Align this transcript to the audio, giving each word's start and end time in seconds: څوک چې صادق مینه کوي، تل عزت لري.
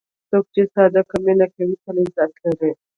څوک 0.29 0.45
چې 0.53 0.61
صادق 0.73 1.07
مینه 1.23 1.47
کوي، 1.55 1.75
تل 1.83 1.95
عزت 2.03 2.33
لري. 2.43 2.71